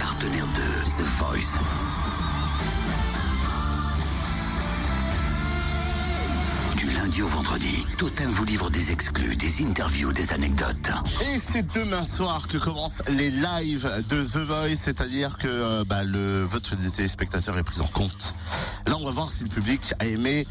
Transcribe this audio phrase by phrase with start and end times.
[0.00, 1.58] Partenaire de The Voice.
[6.76, 10.90] Du lundi au vendredi, Totem vous livre des exclus, des interviews, des anecdotes.
[11.32, 16.02] Et c'est demain soir que commencent les lives de The Voice, c'est-à-dire que euh, bah,
[16.02, 18.34] le vote des téléspectateurs est pris en compte.
[18.88, 20.44] Là, on va voir si le public a aimé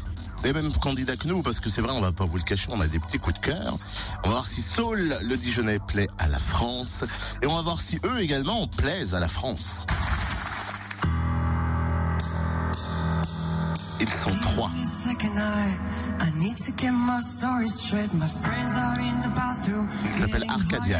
[0.46, 2.68] les mêmes candidats que nous, parce que c'est vrai, on va pas vous le cacher,
[2.70, 3.76] on a des petits coups de cœur.
[4.22, 7.02] On va voir si Saul, le Dijonais, plaît à la France.
[7.42, 9.86] Et on va voir si eux également plaisent à la France.
[14.06, 14.70] Ils sont trois.
[14.78, 14.86] Il
[20.10, 20.98] s'appelle Arcadian.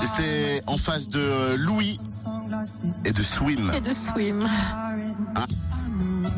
[0.00, 2.00] C'était en face de euh, Louis
[3.04, 3.72] et de Swim.
[3.74, 4.46] Et de Swim.
[5.34, 5.46] Ah,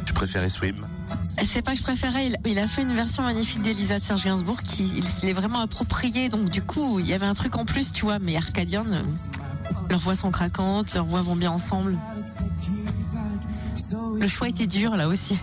[0.05, 0.87] tu préférais Swim
[1.27, 4.25] C'est pas que je préférais, il, il, a fait une version magnifique d'Elisa de Serge
[4.25, 7.65] Gainsbourg qui il, est vraiment approprié, donc du coup il y avait un truc en
[7.65, 9.03] plus, tu vois, mais Arcadian, euh,
[9.91, 11.97] leurs voix sont craquantes, leurs voix vont bien ensemble.
[14.19, 15.39] Le choix était dur là aussi.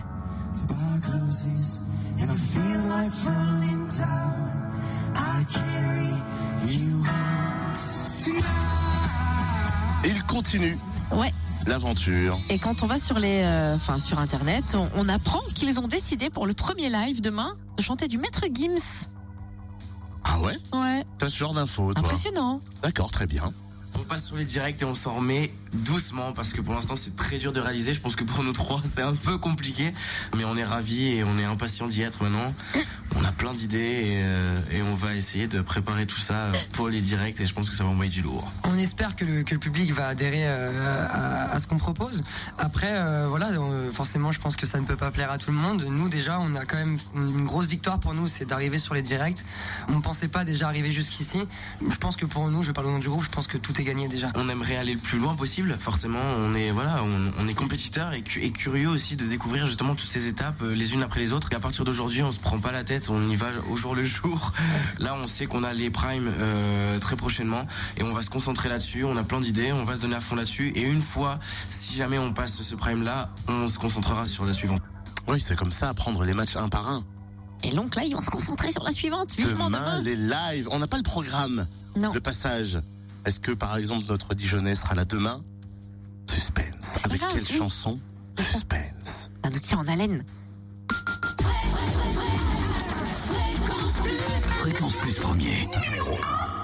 [10.02, 10.78] Et il continue.
[11.12, 11.32] Ouais.
[11.66, 12.38] L'aventure.
[12.48, 15.88] Et quand on va sur les, euh, enfin sur internet, on, on apprend qu'ils ont
[15.88, 19.08] décidé pour le premier live demain de chanter du Maître Gims.
[20.24, 20.56] Ah ouais?
[20.72, 21.04] Ouais.
[21.18, 22.04] T'as ce genre d'infos, toi?
[22.04, 22.60] Impressionnant.
[22.82, 23.52] D'accord, très bien.
[23.98, 27.14] On passe sur les directs et on s'en remet doucement parce que pour l'instant c'est
[27.16, 27.92] très dur de réaliser.
[27.92, 29.92] Je pense que pour nous trois c'est un peu compliqué,
[30.36, 32.54] mais on est ravis et on est impatient d'y être maintenant.
[33.16, 33.29] On a
[33.60, 37.46] d'idées et, euh, et, on va essayer de préparer tout ça pour les directs et
[37.46, 38.50] je pense que ça va envoyer du lourd.
[38.64, 42.24] On espère que le, public va adhérer euh, à, à, ce qu'on propose.
[42.58, 43.48] Après, euh, voilà,
[44.00, 45.84] forcément je pense que ça ne peut pas plaire à tout le monde.
[45.86, 49.02] Nous déjà, on a quand même une grosse victoire pour nous, c'est d'arriver sur les
[49.02, 49.44] directs.
[49.88, 51.40] On ne pensait pas déjà arriver jusqu'ici.
[51.86, 53.78] Je pense que pour nous, je parle au nom du groupe, je pense que tout
[53.78, 54.28] est gagné déjà.
[54.36, 55.76] On aimerait aller le plus loin possible.
[55.78, 59.94] Forcément, on est voilà, on, on est compétiteur et, et, curieux aussi de découvrir justement
[59.94, 61.48] toutes ces étapes les unes après les autres.
[61.52, 63.94] Et à partir d'aujourd'hui, on se prend pas la tête, on y va au jour
[63.94, 64.52] le jour.
[64.98, 67.66] Là, on sait qu'on a les primes euh, très prochainement
[67.98, 69.04] et on va se concentrer là-dessus.
[69.04, 70.72] On a plein d'idées, on va se donner à fond là-dessus.
[70.74, 71.38] Et une fois,
[71.68, 74.82] si jamais on passe ce prime là, on se concentrera sur la suivante.
[75.26, 77.02] Oui, c'est comme ça, prendre les matchs un par un.
[77.62, 79.34] Et donc là, ils vont se concentrer sur la suivante.
[79.34, 80.02] Vivement demain, demain.
[80.02, 80.68] les lives.
[80.70, 81.66] On n'a pas le programme.
[81.96, 82.12] Non.
[82.12, 82.80] Le passage.
[83.26, 85.42] Est-ce que par exemple notre Dijonais sera là demain?
[86.30, 86.98] Suspense.
[87.04, 87.58] Avec grave, quelle oui.
[87.58, 88.00] chanson?
[88.38, 89.30] Suspense.
[89.44, 90.24] Ça nous tient en haleine.
[94.60, 96.59] Fréquence Plus premier, numéro 1.